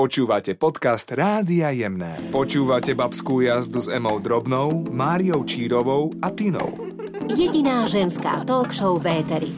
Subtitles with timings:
[0.00, 2.32] Počúvate podcast Rádia Jemné.
[2.32, 6.88] Počúvate babskú jazdu s Emou Drobnou, Máriou Čírovou a Tinou.
[7.28, 9.52] Jediná ženská talk show v éteri.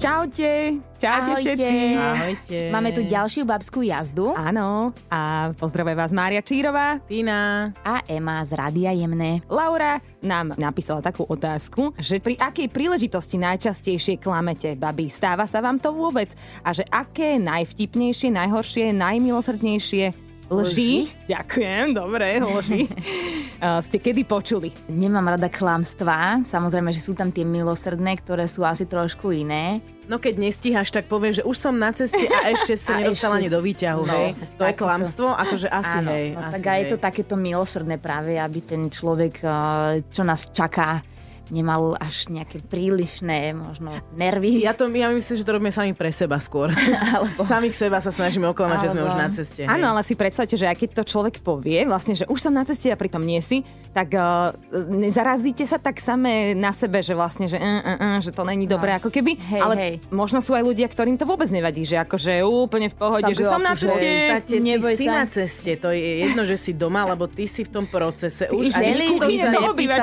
[0.00, 1.54] Čaute, čaute Ahojte.
[1.54, 1.76] všetci.
[1.94, 2.58] Ahojte.
[2.74, 6.98] Máme tu ďalšiu babskú jazdu Áno, a pozdravuje vás Mária Čírová.
[7.06, 7.70] Tina.
[7.86, 9.40] a Ema z Rádia Jemné.
[9.46, 15.06] Laura nám napísala takú otázku, že pri akej príležitosti najčastejšie klamete, babi?
[15.06, 16.34] Stáva sa vám to vôbec?
[16.66, 21.12] A že aké najvtipnejšie, najhoršie, najmilosrdnejšie Lži?
[21.28, 22.88] Ďakujem, dobre, lži.
[23.60, 24.72] uh, ste kedy počuli?
[24.88, 29.84] Nemám rada klamstvá, samozrejme, že sú tam tie milosrdné, ktoré sú asi trošku iné.
[30.08, 33.52] No keď nestíhaš, tak povieš, že už som na ceste a ešte sa nedostala ani
[33.52, 34.32] do výťahu, No, hej?
[34.56, 35.36] To je klamstvo?
[35.36, 36.32] Akože asi, Áno, hej.
[36.32, 36.90] no, asi, tak a je hej.
[36.90, 41.04] to takéto milosrdné práve, aby ten človek, eh, čo nás čaká,
[41.50, 44.60] nemal až nejaké prílišné možno nervy.
[44.60, 46.72] Ja, to, ja myslím, že to robíme sami pre seba skôr.
[47.14, 49.60] Alebo- Samých seba sa snažíme oklamať, že sme Alebo- už na ceste.
[49.64, 49.70] hej.
[49.70, 52.64] Áno, ale si predstavte, že aj keď to človek povie, vlastne, že už som na
[52.68, 54.52] ceste a pritom nie si, tak uh,
[54.88, 58.68] nezarazíte sa tak samé na sebe, že vlastne, že, uh, uh, uh, že to není
[58.68, 59.36] dobré ako keby.
[59.38, 59.94] Hej, ale hej.
[60.12, 63.44] možno sú aj ľudia, ktorým to vôbec nevadí, že akože úplne v pohode, Tak že
[63.44, 64.08] som na akože- ceste.
[64.28, 65.12] Podstate ty Neboj si sa.
[65.12, 68.50] na ceste, to je jedno, že si doma, lebo ty si v tom procese.
[68.52, 69.16] Už celý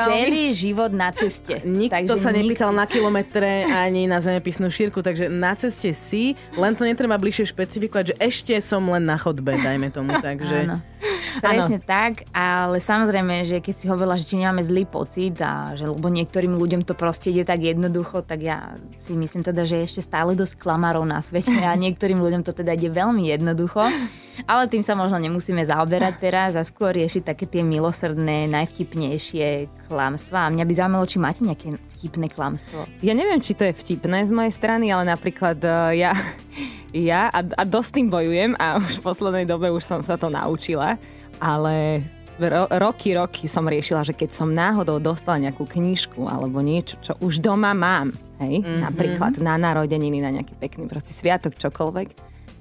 [0.05, 1.34] celý život na ceste.
[1.63, 6.87] Nikto sa nepýtal na kilometre ani na zemepisnú šírku, takže na ceste si, len to
[6.87, 10.15] netreba bližšie špecifikovať, že ešte som len na chodbe, dajme tomu.
[10.25, 10.57] Takže...
[10.65, 10.94] Áno.
[11.45, 15.85] Presne tak, ale samozrejme, že keď si hovorila, že či nemáme zlý pocit a že
[15.87, 19.87] lebo niektorým ľuďom to proste ide tak jednoducho, tak ja si myslím teda, že je
[19.87, 23.87] ešte stále dosť klamarov na svete a niektorým ľuďom to teda ide veľmi jednoducho.
[24.43, 30.51] Ale tým sa možno nemusíme zaoberať teraz a skôr riešiť také tie milosrdné, najvtipnejšie klamstvá.
[30.51, 32.83] A mňa by zaujímalo, či máte nejaké vtipné klamstvo.
[32.99, 36.11] Ja neviem, či to je vtipné z mojej strany, ale napríklad uh, ja,
[36.95, 40.31] ja a, a dosť tým bojujem a už v poslednej dobe už som sa to
[40.31, 40.95] naučila,
[41.43, 41.99] ale
[42.39, 47.19] ro, roky, roky som riešila, že keď som náhodou dostala nejakú knižku alebo niečo, čo
[47.19, 48.79] už doma mám, hej, mm-hmm.
[48.79, 52.07] napríklad na narodeniny, na nejaký pekný proste sviatok, čokoľvek,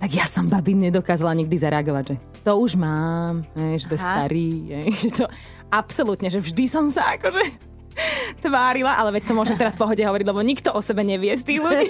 [0.03, 4.03] tak ja som babi nedokázala nikdy zareagovať, že to už mám, hej, že to je
[4.03, 4.53] starý,
[4.83, 5.25] hej, že to
[5.71, 7.75] absolútne, že vždy som sa akože
[8.45, 11.45] tvárila, ale veď to môžem teraz v pohode hovoriť, lebo nikto o sebe nevie z
[11.47, 11.89] tých ľudí.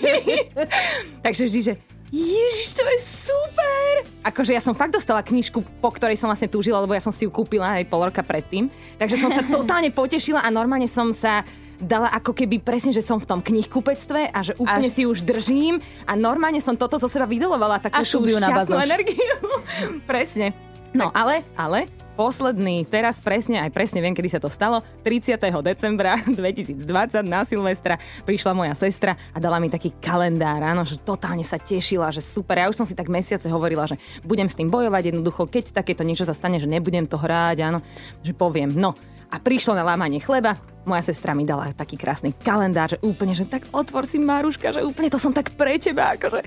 [1.25, 1.75] Takže vždy, že
[2.15, 4.07] Ježiš, to je super!
[4.23, 7.27] Akože ja som fakt dostala knižku, po ktorej som vlastne túžila, lebo ja som si
[7.27, 8.71] ju kúpila aj pol roka predtým.
[9.03, 11.43] Takže som sa totálne potešila a normálne som sa
[11.83, 15.27] dala ako keby presne, že som v tom knihkupectve a že úplne Až- si už
[15.27, 19.35] držím a normálne som toto zo seba vydolovala takú tú šťastnú energiu.
[20.11, 20.55] presne.
[20.95, 25.43] No ale, ale posledný, teraz presne, aj presne viem, kedy sa to stalo, 30.
[25.59, 26.79] decembra 2020
[27.27, 32.15] na Silvestra prišla moja sestra a dala mi taký kalendár, áno, že totálne sa tešila,
[32.15, 32.63] že super.
[32.63, 36.07] Ja už som si tak mesiace hovorila, že budem s tým bojovať jednoducho, keď takéto
[36.07, 37.83] niečo sa stane, že nebudem to hrať, áno,
[38.23, 38.71] že poviem.
[38.71, 38.95] No,
[39.35, 40.55] a prišlo na lámanie chleba,
[40.87, 44.87] moja sestra mi dala taký krásny kalendár, že úplne, že tak otvor si Maruška, že
[44.87, 46.47] úplne to som tak pre teba, akože.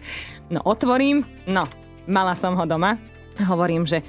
[0.55, 1.67] No otvorím, no,
[2.07, 2.95] mala som ho doma,
[3.43, 3.99] hovorím, že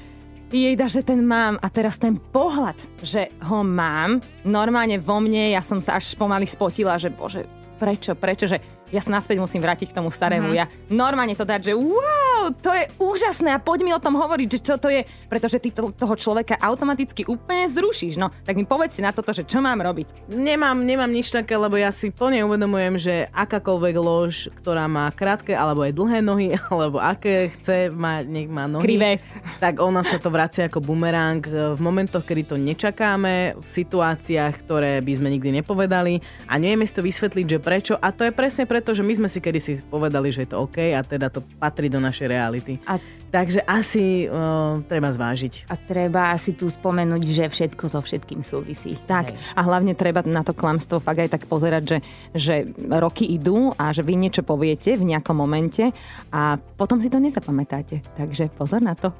[0.48, 4.16] Jejda, že ten mám a teraz ten pohľad, že ho mám,
[4.48, 7.44] normálne vo mne, ja som sa až pomaly spotila, že bože,
[7.76, 8.56] prečo, prečo, že
[8.90, 10.52] ja sa naspäť musím vrátiť k tomu starému.
[10.52, 10.60] Mm-hmm.
[10.60, 14.48] Ja normálne to dať, že wow, to je úžasné a poď mi o tom hovoriť,
[14.48, 18.16] že čo to je, pretože ty to, toho človeka automaticky úplne zrušíš.
[18.16, 20.30] No, tak mi povedz si na toto, že čo mám robiť.
[20.32, 25.52] Nemám, nemám nič také, lebo ja si plne uvedomujem, že akákoľvek lož, ktorá má krátke
[25.52, 28.84] alebo aj dlhé nohy, alebo aké chce mať, nech má nohy.
[28.84, 29.12] Krivé.
[29.60, 34.92] Tak ona sa to vracia ako bumerang v momentoch, kedy to nečakáme, v situáciách, ktoré
[35.04, 37.94] by sme nikdy nepovedali a nevieme si to vysvetliť, že prečo.
[37.98, 40.94] A to je presne preto, že my sme si kedysi povedali, že je to OK
[40.94, 42.78] a teda to patrí do našej reality.
[42.86, 45.68] A Takže asi uh, treba zvážiť.
[45.68, 48.96] A treba asi tu spomenúť, že všetko so všetkým súvisí.
[49.04, 51.98] Tak, a hlavne treba na to klamstvo fakt aj tak pozerať, že,
[52.32, 52.54] že
[52.88, 55.92] roky idú a že vy niečo poviete v nejakom momente
[56.32, 58.00] a potom si to nezapamätáte.
[58.16, 59.12] Takže pozor na to.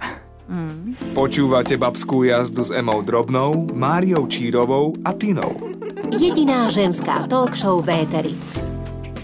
[1.13, 5.53] Počúvate babskú jazdu s Emou Drobnou, Máriou Čírovou a Tinou.
[6.09, 8.33] Jediná ženská talk show v éteri.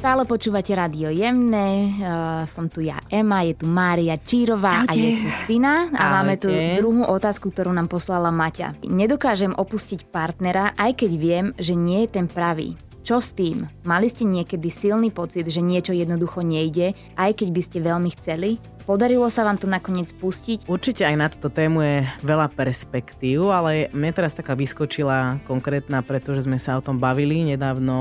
[0.05, 5.01] Stále počúvate Radio Jemné, uh, som tu ja Ema, je tu Mária Čírová a Čaute.
[5.01, 5.89] je tu Tina.
[5.97, 6.77] A máme tu Ahojte.
[6.77, 8.85] druhú otázku, ktorú nám poslala Maťa.
[8.85, 12.77] Nedokážem opustiť partnera, aj keď viem, že nie je ten pravý.
[13.01, 13.65] Čo s tým?
[13.89, 18.61] Mali ste niekedy silný pocit, že niečo jednoducho nejde, aj keď by ste veľmi chceli?
[18.85, 20.69] Podarilo sa vám to nakoniec pustiť?
[20.69, 26.45] Určite aj na túto tému je veľa perspektív, ale mne teraz taká vyskočila konkrétna, pretože
[26.45, 27.97] sme sa o tom bavili nedávno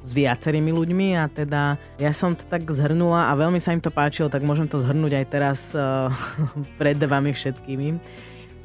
[0.00, 3.92] s viacerými ľuďmi a teda ja som to tak zhrnula a veľmi sa im to
[3.92, 6.08] páčilo, tak môžem to zhrnúť aj teraz uh,
[6.80, 7.98] pred vami všetkými.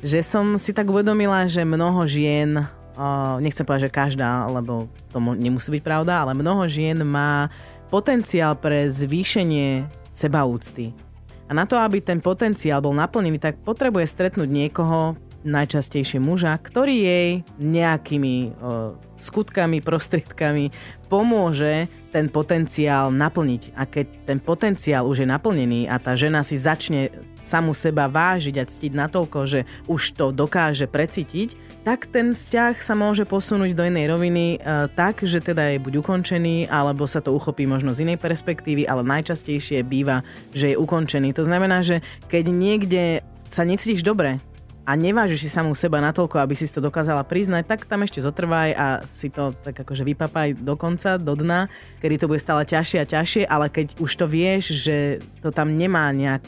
[0.06, 5.18] Že som si tak uvedomila, že mnoho žien, uh, nechcem povedať, že každá, lebo to
[5.20, 7.50] nemusí byť pravda, ale mnoho žien má
[7.88, 11.13] potenciál pre zvýšenie sebaúcty.
[11.54, 16.96] A na to, aby ten potenciál bol naplnený, tak potrebuje stretnúť niekoho, najčastejšie muža, ktorý
[17.04, 17.30] jej
[17.60, 18.52] nejakými o,
[19.20, 20.72] skutkami, prostriedkami
[21.08, 23.74] pomôže ten potenciál naplniť.
[23.78, 27.10] A keď ten potenciál už je naplnený a tá žena si začne
[27.44, 29.60] samu seba vážiť a ctiť natoľko, že
[29.90, 34.58] už to dokáže precítiť, tak ten vzťah sa môže posunúť do inej roviny e,
[34.96, 39.04] tak, že teda je buď ukončený, alebo sa to uchopí možno z inej perspektívy, ale
[39.04, 40.24] najčastejšie býva,
[40.56, 41.36] že je ukončený.
[41.36, 42.00] To znamená, že
[42.32, 43.04] keď niekde
[43.36, 44.40] sa necítiš dobre,
[44.84, 48.70] a nevážiš si samú seba natoľko, aby si to dokázala priznať, tak tam ešte zotrvaj
[48.76, 51.72] a si to tak akože vypapaj do konca, do dna,
[52.04, 55.80] kedy to bude stále ťažšie a ťažšie, ale keď už to vieš, že to tam
[55.80, 56.44] nemá nejak,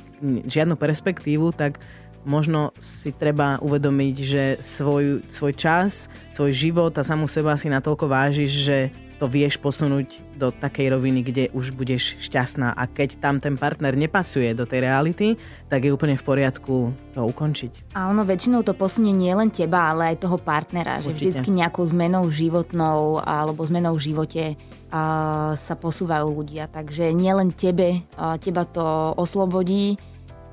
[0.51, 1.79] žiadnu perspektívu, tak
[2.27, 8.09] možno si treba uvedomiť, že svoj, svoj čas, svoj život a samú seba si natoľko
[8.09, 8.77] vážiš, že
[9.15, 13.95] to vieš posunúť do takej roviny, kde už budeš šťastná a keď tam ten partner
[13.95, 15.27] nepasuje do tej reality,
[15.71, 17.95] tak je úplne v poriadku to ukončiť.
[17.95, 21.07] A ono väčšinou to posunie nie len teba, ale aj toho partnera, Určite.
[21.07, 27.55] že vždycky nejakou zmenou životnou alebo zmenou v živote uh, sa posúvajú ľudia, takže nielen
[27.55, 29.95] tebe, uh, teba to oslobodí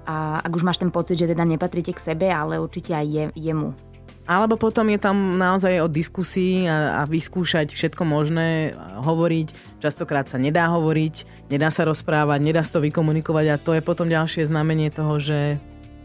[0.07, 3.25] a ak už máš ten pocit, že teda nepatríte k sebe, ale určite aj je,
[3.39, 3.92] jemu.
[4.23, 8.71] Alebo potom je tam naozaj o diskusii a, a vyskúšať všetko možné,
[9.03, 9.81] hovoriť.
[9.83, 14.07] Častokrát sa nedá hovoriť, nedá sa rozprávať, nedá sa to vykomunikovať a to je potom
[14.07, 15.59] ďalšie znamenie toho, že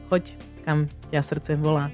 [0.10, 0.34] choď
[0.68, 1.88] kam ťa srdce volá.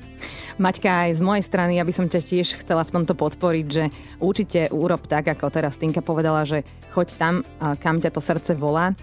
[0.58, 3.94] Maťka, aj z mojej strany, ja by som ťa tiež chcela v tomto podporiť, že
[4.18, 7.34] určite urob tak, ako teraz Tinka povedala, že choď tam,
[7.82, 8.98] kam ťa to srdce volá.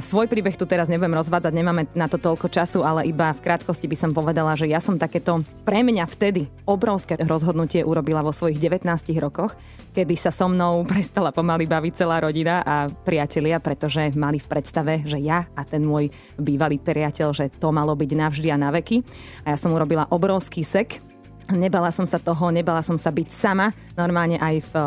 [0.00, 3.84] Svoj príbeh tu teraz nebudem rozvádzať, nemáme na to toľko času, ale iba v krátkosti
[3.84, 8.56] by som povedala, že ja som takéto pre mňa vtedy obrovské rozhodnutie urobila vo svojich
[8.56, 8.88] 19
[9.20, 9.52] rokoch,
[9.92, 15.04] kedy sa so mnou prestala pomaly baviť celá rodina a priatelia, pretože mali v predstave,
[15.04, 16.08] že ja a ten môj
[16.40, 19.04] bývalý priateľ, že to malo byť navždy a na veky.
[19.44, 21.11] A ja som urobila obrovský sek
[21.50, 24.84] Nebala som sa toho, nebala som sa byť sama, normálne aj v uh,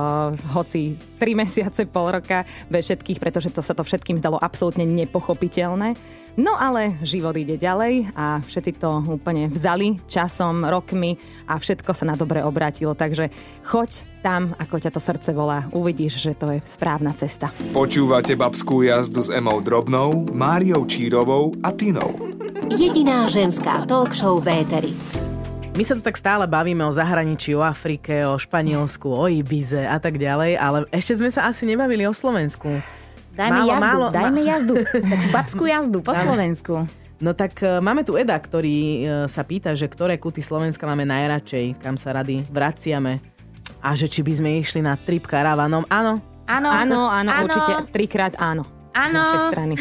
[0.56, 5.98] hoci 3 mesiace, pol roka, bez všetkých, pretože to sa to všetkým zdalo absolútne nepochopiteľné.
[6.36, 11.16] No ale život ide ďalej a všetci to úplne vzali časom, rokmi
[11.48, 12.92] a všetko sa na dobre obrátilo.
[12.92, 13.32] Takže
[13.64, 15.64] choď tam, ako ťa to srdce volá.
[15.72, 17.56] Uvidíš, že to je správna cesta.
[17.72, 22.12] Počúvate babskú jazdu s Emou Drobnou, Máriou Čírovou a Tinou.
[22.68, 24.92] Jediná ženská talk show Véteri.
[25.76, 30.00] My sa tu tak stále bavíme o zahraničí, o Afrike, o Španielsku, o Ibize a
[30.00, 32.80] tak ďalej, ale ešte sme sa asi nebavili o Slovensku.
[33.36, 34.48] Dajme málo, jazdu, málo, dajme ma...
[34.56, 34.74] jazdu,
[35.12, 36.88] takú babskú jazdu po Slovensku.
[37.20, 41.04] No tak uh, máme tu Eda, ktorý uh, sa pýta, že ktoré kuty Slovenska máme
[41.04, 43.20] najradšej, kam sa rady vraciame
[43.84, 45.84] a že či by sme išli na trip karavanom.
[45.92, 46.24] Áno.
[46.48, 47.52] Áno, áno, áno, áno.
[47.52, 48.75] určite trikrát áno.
[48.96, 49.74] Z našej strany.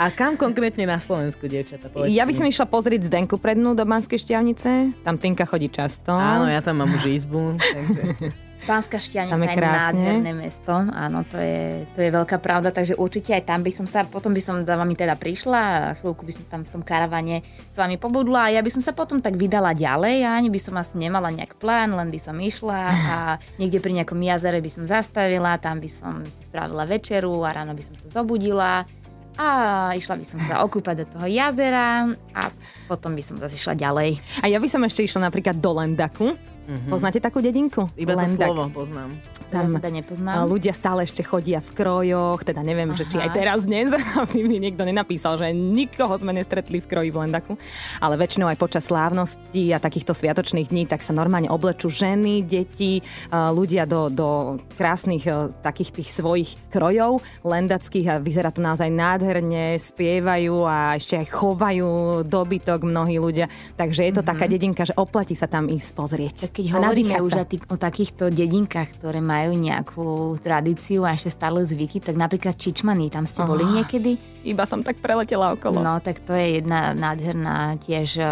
[0.00, 1.92] A kam konkrétne na Slovensku, dievčata?
[2.08, 4.96] Ja by som išla pozrieť Zdenku prednú do Banskej šťavnice.
[5.04, 6.16] Tam Tinka chodí často.
[6.16, 7.60] Áno, ja tam mám už izbu.
[7.60, 8.02] takže...
[8.62, 13.34] Pánska Štianica je, je nádherné mesto, áno, to je, to je veľká pravda, takže určite
[13.34, 16.32] aj tam by som sa, potom by som za vami teda prišla a chvíľku by
[16.32, 19.34] som tam v tom karavane s vami pobudla a ja by som sa potom tak
[19.34, 23.16] vydala ďalej a ani by som asi nemala nejak plán, len by som išla a
[23.58, 27.74] niekde pri nejakom jazere by som zastavila, tam by som si spravila večeru a ráno
[27.74, 28.86] by som sa zobudila
[29.36, 29.48] a
[29.96, 32.04] išla by som sa okúpať do toho jazera
[32.36, 32.42] a
[32.84, 34.20] potom by som zase išla ďalej.
[34.44, 36.90] A ja by som ešte išla napríklad do Lendaku, Mm-hmm.
[36.94, 37.90] Poznáte takú dedinku?
[37.98, 38.48] Iba to Lendak.
[38.48, 39.10] slovo poznám.
[39.50, 40.46] Tam teda nepoznám.
[40.46, 42.98] ľudia stále ešte chodia v krojoch, teda neviem, Aha.
[42.98, 43.90] že či aj teraz dnes,
[44.22, 47.58] aby mi niekto nenapísal, že nikoho sme nestretli v kroji v Lendaku,
[47.98, 53.02] ale väčšinou aj počas slávnosti a takýchto sviatočných dní, tak sa normálne oblečú ženy, deti,
[53.32, 54.28] ľudia do, do
[54.78, 55.26] krásnych
[55.60, 61.90] takých tých svojich krojov lendackých a vyzerá to naozaj nádherne, spievajú a ešte aj chovajú
[62.22, 64.30] dobytok mnohí ľudia, takže je to mm-hmm.
[64.30, 68.28] taká dedinka, že oplatí sa tam ísť pozrieť keď hovoríme už o, tých, o takýchto
[68.28, 73.48] dedinkách, ktoré majú nejakú tradíciu a ešte stále zvyky, tak napríklad Čičmany, tam ste oh,
[73.48, 74.20] boli niekedy?
[74.44, 75.80] Iba som tak preletela okolo.
[75.80, 78.26] No, tak to je jedna nádherná tiež e,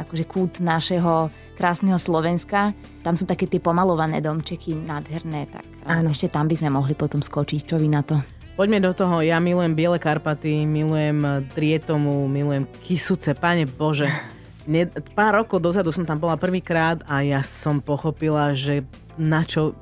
[0.00, 2.72] akože kút našeho krásneho Slovenska.
[3.04, 6.10] Tam sú také tie pomalované domčeky nádherné, tak Áno.
[6.10, 7.60] ešte tam by sme mohli potom skočiť.
[7.68, 8.18] Čo vy na to?
[8.54, 9.18] Poďme do toho.
[9.18, 13.34] Ja milujem Biele Karpaty, milujem eh, Trietomu, milujem Kisuce.
[13.34, 14.06] Pane Bože,
[14.66, 19.76] ne, pár rokov dozadu som tam bola prvýkrát a ja som pochopila, že na čo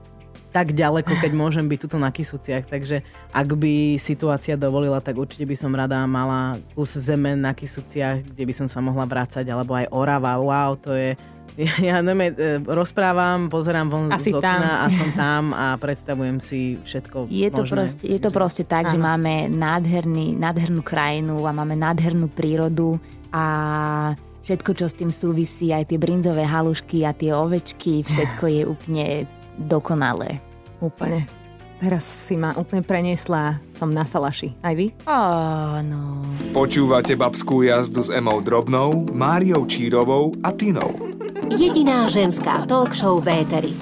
[0.52, 2.68] tak ďaleko, keď môžem byť tuto na Kisuciach.
[2.68, 3.00] Takže
[3.32, 8.44] ak by situácia dovolila, tak určite by som rada mala kus zeme na Kisuciach, kde
[8.44, 10.36] by som sa mohla vrácať, alebo aj Orava.
[10.36, 11.16] Wow, to je...
[11.56, 14.84] Ja, ja neviem, e, rozprávam, pozerám von Asi z okna tam.
[14.84, 17.72] a som tam a predstavujem si všetko Je to, možné.
[17.76, 19.04] proste, je to proste tak, že Áno.
[19.08, 22.96] máme nádherný, nádhernú krajinu a máme nádhernú prírodu
[23.28, 23.44] a
[24.42, 29.04] všetko, čo s tým súvisí, aj tie brinzové halušky a tie ovečky, všetko je úplne
[29.56, 30.42] dokonalé.
[30.82, 31.24] Úplne.
[31.82, 34.54] Teraz si ma úplne preniesla, som na Salaši.
[34.62, 34.94] Aj vy?
[35.02, 36.22] Áno.
[36.54, 41.10] Počúvate babskú jazdu s Emou Drobnou, Máriou Čírovou a Tinou.
[41.50, 43.74] Jediná ženská talk show v éteri.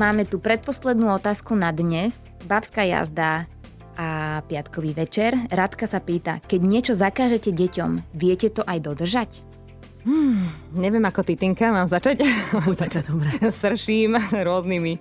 [0.00, 2.16] Máme tu predposlednú otázku na dnes.
[2.48, 3.44] Babská jazda
[4.00, 5.36] a piatkový večer.
[5.52, 9.30] Radka sa pýta, keď niečo zakážete deťom, viete to aj dodržať?
[10.72, 12.24] Neviem ako ty, Tinka, mám začať?
[12.80, 13.30] Začať dobre.
[13.62, 15.00] Srším rôznymi e,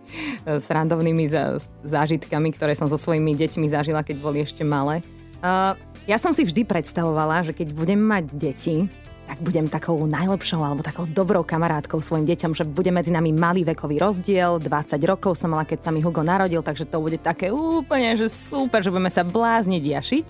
[0.59, 4.99] srandovnými zá- zážitkami, ktoré som so svojimi deťmi zažila, keď boli ešte malé.
[5.39, 5.71] Uh,
[6.03, 8.91] ja som si vždy predstavovala, že keď budem mať deti,
[9.29, 13.61] tak budem takou najlepšou alebo takou dobrou kamarátkou svojim deťom, že bude medzi nami malý
[13.61, 17.53] vekový rozdiel, 20 rokov som mala, keď sa mi Hugo narodil, takže to bude také
[17.53, 20.25] úplne, že super, že budeme sa blázniť jašiť.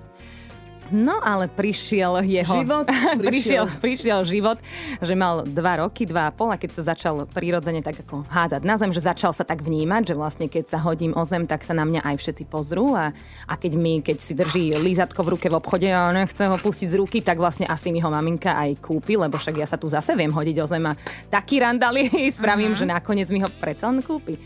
[0.89, 2.53] No ale prišiel jeho...
[2.61, 2.85] Život
[3.29, 4.57] prišiel, prišiel život,
[4.99, 8.61] že mal dva roky, dva a pol a keď sa začal prirodzene tak ako hádzať
[8.65, 11.61] na zem, že začal sa tak vnímať, že vlastne keď sa hodím o zem, tak
[11.61, 13.13] sa na mňa aj všetci pozrú a,
[13.45, 16.87] a keď mi, keď si drží lízatko v ruke v obchode a nechce ho pustiť
[16.89, 19.85] z ruky, tak vlastne asi mi ho maminka aj kúpi, lebo však ja sa tu
[19.85, 20.97] zase viem hodiť o zem a
[21.29, 24.37] taký randali spravím, že nakoniec mi ho predsa len kúpi.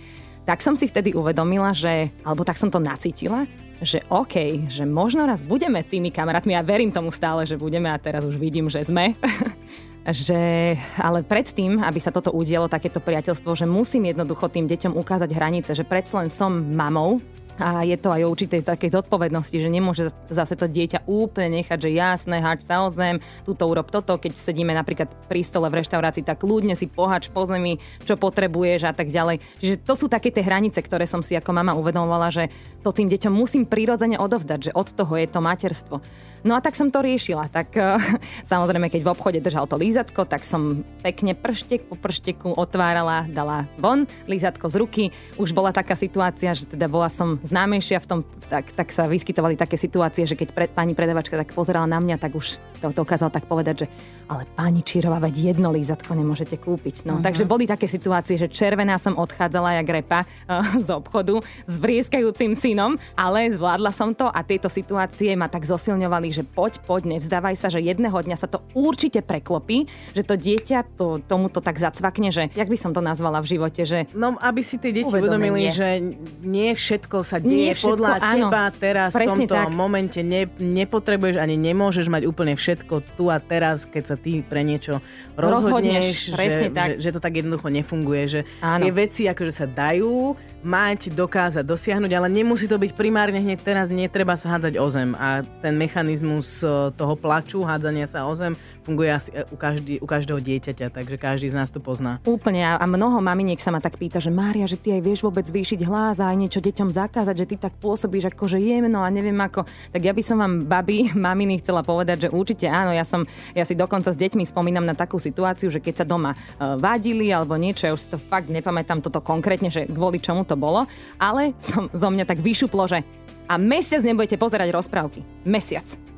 [0.43, 3.47] Tak som si vtedy uvedomila, že, alebo tak som to nacítila,
[3.83, 7.99] že OK, že možno raz budeme tými kamarátmi, ja verím tomu stále, že budeme a
[7.99, 9.13] teraz už vidím, že sme.
[10.07, 15.29] že, ale predtým, aby sa toto udialo, takéto priateľstvo, že musím jednoducho tým deťom ukázať
[15.31, 17.19] hranice, že predsa len som mamou,
[17.61, 21.77] a je to aj o určitej takej zodpovednosti, že nemôže zase to dieťa úplne nechať,
[21.77, 25.85] že jasné, hač sa o zem, túto urob toto, keď sedíme napríklad pri stole v
[25.85, 29.41] reštaurácii, tak ľudne si pohač po zemi, čo potrebuješ a tak ďalej.
[29.61, 32.49] Čiže to sú také tie hranice, ktoré som si ako mama uvedomovala, že
[32.81, 36.01] to tým deťom musím prirodzene odovzdať, že od toho je to materstvo.
[36.43, 37.47] No a tak som to riešila.
[37.47, 37.95] Tak uh,
[38.51, 43.65] samozrejme, keď v obchode držal to lízatko, tak som pekne prštek po pršteku otvárala, dala
[43.79, 45.03] von lízatko z ruky.
[45.39, 48.19] Už bola taká situácia, že teda bola som známejšia v tom,
[48.51, 52.19] tak, tak sa vyskytovali také situácie, že keď pred, pani predavačka tak pozerala na mňa,
[52.19, 53.87] tak už to dokázal tak povedať, že
[54.27, 57.07] ale pani Čírova, veď jedno lízatko nemôžete kúpiť.
[57.07, 57.25] No, uh-huh.
[57.25, 62.57] Takže boli také situácie, že červená som odchádzala jak repa uh, z obchodu s vrieskajúcim
[62.57, 67.53] synom, ale zvládla som to a tieto situácie ma tak zosilňovali, že poď, poď, nevzdávaj
[67.53, 69.85] sa, že jedného dňa sa to určite preklopí,
[70.17, 73.85] že to dieťa to, tomuto tak zacvakne, že jak by som to nazvala v živote,
[73.85, 76.01] že No, aby si tie deti uvedomili, že
[76.41, 78.49] nie všetko sa Nie deje všetko, podľa áno.
[78.49, 79.69] teba teraz v tomto tak.
[79.69, 80.19] momente.
[80.23, 85.03] Ne, nepotrebuješ ani nemôžeš mať úplne všetko tu a teraz, keď sa ty pre niečo
[85.33, 86.89] Rozhodneš, rozhodneš, že, tak.
[86.97, 88.23] Že, že to tak jednoducho nefunguje.
[88.29, 88.81] Že Áno.
[88.85, 93.91] tie veci akože sa dajú mať, dokázať, dosiahnuť, ale nemusí to byť primárne hneď teraz,
[93.91, 95.11] netreba sa hádzať o zem.
[95.19, 98.55] A ten mechanizmus e, toho plaču, hádzania sa o zem,
[98.87, 102.23] funguje asi e, u, každý, u každého dieťaťa, takže každý z nás to pozná.
[102.23, 105.43] Úplne a mnoho maminiek sa ma tak pýta, že Mária, že ty aj vieš vôbec
[105.43, 109.09] zvýšiť hlas a aj niečo deťom zakázať, že ty tak pôsobíš ako že jemno a
[109.11, 109.67] neviem ako.
[109.91, 113.67] Tak ja by som vám, babi, maminy, chcela povedať, že určite áno, ja som, ja
[113.67, 117.59] si dokonca s deťmi spomínam na takú situáciu, že keď sa doma uh, vadili alebo
[117.59, 120.85] niečo, ja už si to fakt nepamätám toto konkrétne, že kvôli čomu to bolo,
[121.19, 123.01] ale som zo mňa tak vyšuplo, že
[123.47, 125.19] a mesiac nebudete pozerať rozprávky.
[125.43, 126.12] Mesiac.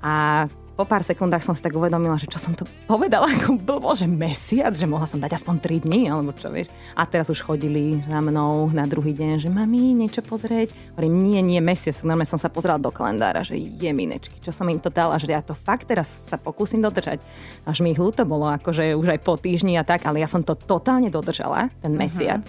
[0.00, 3.92] A po pár sekundách som si tak uvedomila, že čo som to povedala, ako blbo,
[3.92, 6.72] že mesiac, že mohla som dať aspoň 3 dní, alebo čo vieš.
[6.96, 10.72] A teraz už chodili za mnou na druhý deň, že mami, niečo pozrieť.
[10.96, 11.94] Hovorím, nie, nie, mesiac.
[12.02, 15.28] Normálne som sa pozrela do kalendára, že je minečky, čo som im to dala, že
[15.28, 17.20] ja to fakt teraz sa pokúsim dodržať.
[17.68, 20.40] Až mi ich ľúto bolo, akože už aj po týždni a tak, ale ja som
[20.40, 22.42] to totálne dodržala, ten mesiac.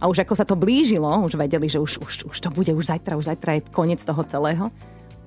[0.00, 2.88] A už ako sa to blížilo, už vedeli, že už, už, už to bude, už
[2.88, 4.68] zajtra, už zajtra je koniec toho celého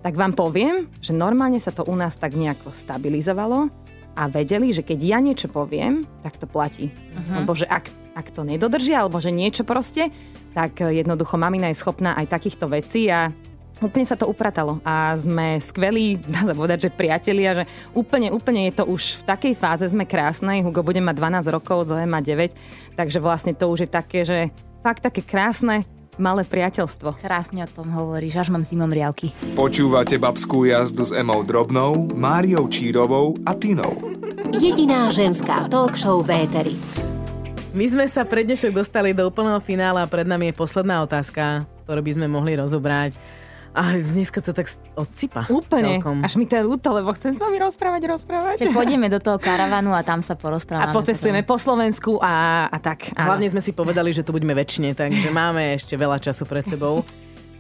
[0.03, 3.72] tak vám poviem, že normálne sa to u nás tak nejako stabilizovalo
[4.13, 6.91] a vedeli, že keď ja niečo poviem, tak to platí.
[6.91, 7.41] Uh-huh.
[7.41, 10.12] Lebo že ak, ak to nedodržia, alebo že niečo proste,
[10.53, 13.31] tak eh, jednoducho mamina je schopná aj takýchto vecí a
[13.81, 18.69] úplne sa to upratalo a sme skvelí, dá sa povedať, že priatelia, že úplne, úplne
[18.69, 21.15] je to už v takej fáze, sme krásnej, Hugo bude mať
[21.48, 22.53] 12 rokov, Zoe má 9,
[23.00, 25.88] takže vlastne to už je také, že fakt také krásne,
[26.22, 27.22] malé priateľstvo.
[27.22, 29.34] Krásne o tom hovoríš, až mám zimom riavky.
[29.58, 34.13] Počúvate babskú jazdu s Emou Drobnou, Máriou Čírovou a Tinou.
[34.53, 36.75] Jediná ženská talk show v éteri.
[37.74, 41.65] My sme sa pre dnešok dostali do úplného finála a pred nami je posledná otázka,
[41.89, 43.17] ktorú by sme mohli rozobrať.
[43.73, 45.49] A dneska to tak odsypa.
[45.49, 45.97] Úplne.
[45.97, 46.21] Celkom.
[46.21, 48.55] Až mi to je ľúto, lebo chcem s vami rozprávať, rozprávať.
[48.61, 50.93] Že pôjdeme do toho karavanu a tam sa A porozprávame.
[50.93, 53.09] pocestujeme po Slovensku a, a tak.
[53.17, 53.33] áno.
[53.33, 57.01] Hlavne sme si povedali, že tu budeme väčšine, takže máme ešte veľa času pred sebou.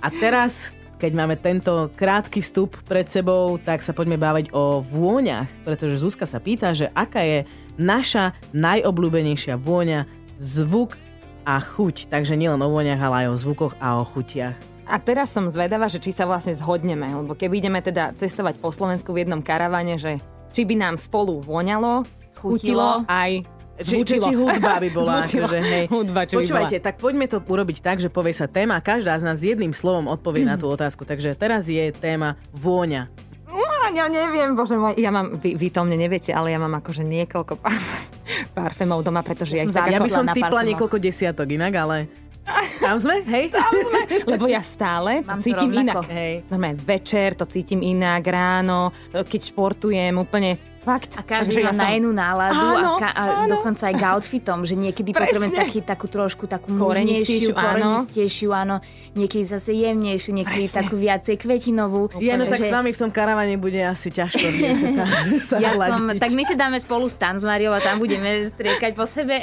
[0.05, 5.49] A teraz, keď máme tento krátky vstup pred sebou, tak sa poďme baviť o vôňach,
[5.65, 7.49] pretože Zuzka sa pýta, že aká je
[7.81, 10.05] naša najobľúbenejšia vôňa,
[10.37, 10.93] zvuk
[11.41, 12.05] a chuť.
[12.13, 14.72] Takže nielen o vôňach, ale aj o zvukoch a o chutiach.
[14.83, 18.69] A teraz som zvedavá, že či sa vlastne zhodneme, lebo keby ideme teda cestovať po
[18.69, 20.19] Slovensku v jednom karavane, že
[20.51, 22.03] či by nám spolu voňalo,
[22.37, 23.07] chutilo, Chutilo.
[23.07, 23.31] aj
[23.73, 25.49] Či, či, či hudba by bola, Zvučilo.
[25.49, 25.85] akože, hej.
[25.89, 29.17] Hudba, čo by Počúvajte, tak poďme to urobiť tak, že povie sa téma a každá
[29.17, 31.09] z nás jedným slovom odpovie na tú otázku.
[31.09, 33.09] Takže teraz je téma vôňa.
[33.49, 33.87] bola.
[33.93, 34.97] Ja neviem, bože môj.
[34.97, 38.09] Ja mám, vy, vy to mne neviete, ale ja mám akože niekoľko parf-
[38.57, 41.97] parfémov doma, pretože ja, Ja ich Ja by som typla niekoľko desiatok inak, ale...
[42.83, 43.47] Tam sme, hej?
[43.47, 43.99] Tam sme.
[44.27, 46.01] Lebo ja stále to Mám to cítim rovnako.
[46.03, 46.11] inak.
[46.11, 46.33] Hej.
[46.51, 51.15] Normálne večer to cítim inak, ráno, keď športujem, úplne fakt.
[51.15, 53.51] A každý Takže má ja na som- inú náladu Áno, a, ka- a áno.
[53.55, 55.23] dokonca aj k outfitom, že niekedy Presne.
[55.23, 58.83] potrebujem taký, takú trošku takú mužnejšiu, korenistejšiu, áno.
[59.13, 60.77] Niekedy zase jemnejšiu, niekedy Presne.
[60.77, 62.11] takú viacej kvetinovú.
[62.19, 64.45] Ja, no tak s vami v tom karavane bude asi ťažko
[65.47, 68.91] sa ja som, tak my si dáme spolu stan s Mariou a tam budeme striekať
[68.91, 69.39] po sebe.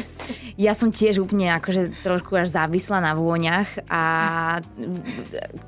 [0.66, 4.02] ja som tiež úplne akože trošku až závislá na vôňach a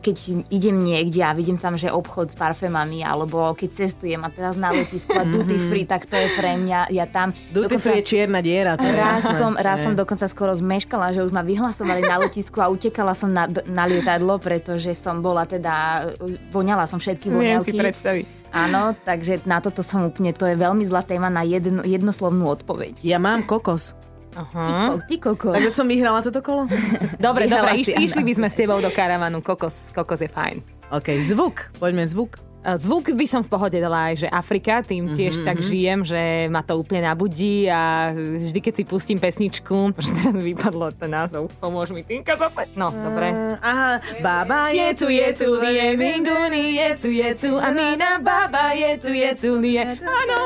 [0.02, 0.16] keď
[0.48, 4.70] idem niekde a vidím tam, že obchod s parfémami alebo keď cestujem a teraz na
[4.70, 8.40] letisku a duty free, tak to je pre mňa, ja tam Duty free je čierna
[8.40, 9.38] diera, to je Raz jasné.
[9.38, 13.28] som, raz som dokonca skoro zmeškala, že už ma vyhlasovali na letisku a utekala som
[13.28, 16.08] na, na lietadlo, pretože som bola teda,
[16.50, 17.78] voňala som všetky Viem si voňavky.
[17.78, 18.24] predstaviť.
[18.48, 23.04] Áno, takže na toto som úplne, to je veľmi zlá téma na jedno, jednoslovnú odpoveď.
[23.04, 23.92] Ja mám kokos.
[24.32, 24.96] Aha.
[25.00, 25.52] Ty, ty koko.
[25.52, 26.68] Takže som vyhrala toto kolo?
[27.16, 29.40] Dobre, dobre, iš, išli by sme s tebou do karavanu.
[29.40, 30.60] Kokos, kokos je fajn.
[30.92, 31.72] OK, zvuk.
[31.76, 32.36] Poďme zvuk.
[32.74, 36.66] Zvuk by som v pohode dala aj, že Afrika, tým tiež tak žijem, že ma
[36.66, 41.46] to úplne nabudí a vždy, keď si pustím pesničku, už teraz mi vypadlo ten názov,
[41.62, 42.66] pomôž mi Tinka zase.
[42.74, 43.30] No, dobre.
[43.30, 48.18] Uh, aha, baba je tu, je tu, je Minduni, je tu, je tu, a Mina
[48.18, 49.86] baba je tu, je tu, je.
[50.02, 50.38] Áno.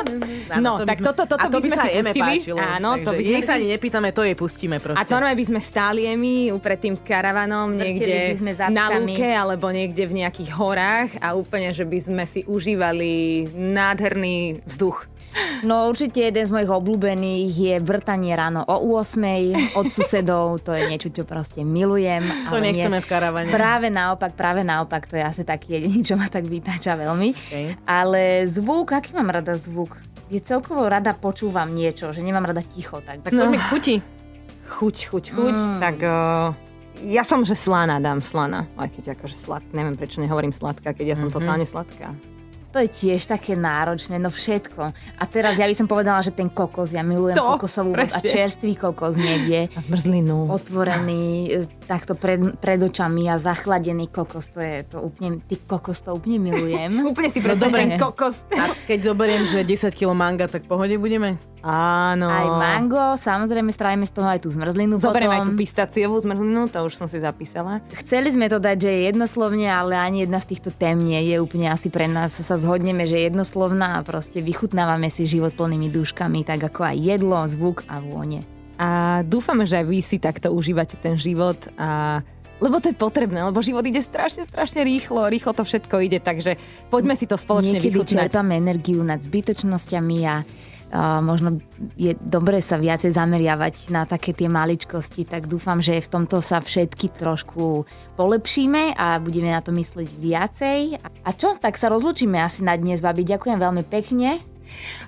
[0.60, 2.36] No, to tak sme- toto, toto a to by sme si pustili.
[2.36, 5.08] Páčilo, Áno, to by sme sa ani nepýtame, to jej pustíme A proste.
[5.08, 8.36] to normálne by sme stáli Emi pred tým karavanom niekde
[8.68, 14.66] na lúke alebo niekde v nejakých horách a úplne, že by sme si užívali nádherný
[14.66, 15.10] vzduch.
[15.62, 20.58] No určite jeden z mojich obľúbených je vrtanie ráno o 8 od susedov.
[20.66, 22.24] To je niečo, čo proste milujem.
[22.50, 23.04] To ale nechceme nie.
[23.04, 23.50] v karavane.
[23.54, 27.28] Práve naopak, práve naopak, to je asi taký jediný, čo ma tak vytáča veľmi.
[27.30, 27.78] Okay.
[27.86, 29.94] Ale zvuk, aký mám rada zvuk?
[30.30, 32.98] Je celkovo rada počúvam niečo, že nemám rada ticho.
[32.98, 33.96] Tak, Tak poďme k chuti.
[34.70, 35.56] Chuť, chuť, chuť.
[35.58, 35.78] Mm.
[35.82, 36.69] Tak uh,
[37.06, 38.68] ja som, že slana dám slana.
[38.76, 41.36] Aj keď akože slad, neviem prečo nehovorím sladká, keď ja som mm-hmm.
[41.40, 42.12] totálne sladká.
[42.70, 44.94] To je tiež také náročné, no všetko.
[44.94, 48.22] A teraz ja by som povedala, že ten kokos, ja milujem To, kokosovú vodu a
[48.22, 49.66] čerstvý kokos niekde.
[49.74, 50.46] A zmrzlinu.
[50.46, 55.98] otvorený, e, takto pred, pred očami a zachladený kokos, to je to úplne, ty kokos
[56.06, 56.94] to úplne milujem.
[57.10, 57.98] Úplne si dobre.
[58.06, 58.46] kokos.
[58.54, 61.42] A keď zoberiem, že 10 kg manga, tak pohode budeme?
[61.60, 62.28] Áno.
[62.28, 65.60] Aj mango, samozrejme spravíme z toho aj tú zmrzlinu Zoberiem aj tú potom.
[65.60, 67.84] pistaciovú zmrzlinu, to už som si zapísala.
[68.00, 71.36] Chceli sme to dať, že je jednoslovne, ale ani jedna z týchto tém nie je
[71.36, 72.32] úplne asi pre nás.
[72.32, 76.96] Sa zhodneme, že je jednoslovná a proste vychutnávame si život plnými dúškami, tak ako aj
[76.96, 78.40] jedlo, zvuk a vône.
[78.80, 82.24] A dúfame, že aj vy si takto užívate ten život a
[82.60, 86.60] lebo to je potrebné, lebo život ide strašne, strašne rýchlo, rýchlo to všetko ide, takže
[86.92, 88.28] poďme si to spoločne Niekedy vychutnať.
[88.28, 90.44] čerpame energiu nad zbytočnosťami a
[90.98, 91.62] možno
[91.94, 96.58] je dobré sa viacej zameriavať na také tie maličkosti, tak dúfam, že v tomto sa
[96.58, 97.86] všetky trošku
[98.18, 100.80] polepšíme a budeme na to myslieť viacej.
[101.22, 101.54] A čo?
[101.58, 103.22] Tak sa rozlúčime asi na dnes, babi.
[103.22, 104.42] Ďakujem veľmi pekne.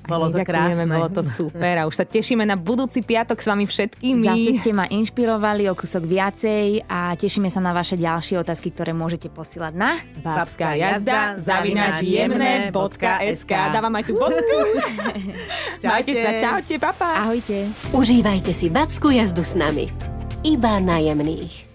[0.07, 0.87] Bolo to krásne.
[0.87, 4.27] Bolo to super a už sa tešíme na budúci piatok s vami všetkými.
[4.27, 8.92] Zase ste ma inšpirovali o kusok viacej a tešíme sa na vaše ďalšie otázky, ktoré
[8.92, 9.90] môžete posílať na...
[10.22, 13.51] Babská jazda, zavináč jemné.sk.
[13.51, 14.57] Dávam aj tú bodku.
[15.90, 17.27] Majte sa, čaute, papa.
[17.27, 17.70] Ahojte.
[17.94, 19.90] Užívajte si babskú jazdu s nami.
[20.42, 21.71] Iba na jemných.